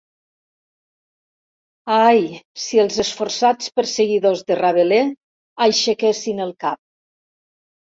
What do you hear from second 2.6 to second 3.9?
si els esforçats